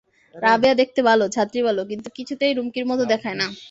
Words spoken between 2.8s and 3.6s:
মতো দেখায় না।